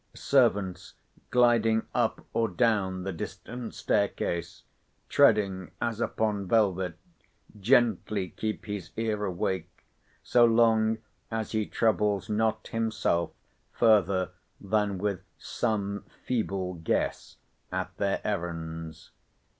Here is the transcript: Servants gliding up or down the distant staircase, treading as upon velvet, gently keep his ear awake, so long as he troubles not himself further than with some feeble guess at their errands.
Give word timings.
Servants 0.15 0.95
gliding 1.29 1.85
up 1.93 2.25
or 2.33 2.47
down 2.49 3.03
the 3.03 3.11
distant 3.13 3.75
staircase, 3.75 4.63
treading 5.09 5.69
as 5.79 6.01
upon 6.01 6.47
velvet, 6.47 6.97
gently 7.59 8.29
keep 8.29 8.65
his 8.65 8.89
ear 8.97 9.23
awake, 9.25 9.83
so 10.23 10.43
long 10.43 10.97
as 11.29 11.51
he 11.51 11.67
troubles 11.67 12.29
not 12.31 12.69
himself 12.69 13.29
further 13.73 14.31
than 14.59 14.97
with 14.97 15.21
some 15.37 16.03
feeble 16.25 16.73
guess 16.73 17.37
at 17.71 17.95
their 17.97 18.21
errands. 18.23 19.11